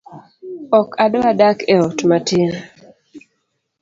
[0.79, 2.49] Ok adwa dak e ot matin